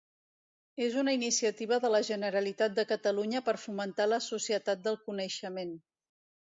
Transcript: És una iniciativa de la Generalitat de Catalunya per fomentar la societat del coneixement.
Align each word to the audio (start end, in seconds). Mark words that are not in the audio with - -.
És 0.85 0.95
una 1.01 1.13
iniciativa 1.17 1.77
de 1.83 1.91
la 1.97 1.99
Generalitat 2.07 2.75
de 2.81 2.87
Catalunya 2.93 3.43
per 3.51 3.57
fomentar 3.67 4.11
la 4.15 4.23
societat 4.33 4.85
del 4.91 5.01
coneixement. 5.07 5.79